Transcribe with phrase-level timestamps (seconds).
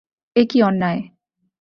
[0.35, 0.99] এ কী অন্যায়।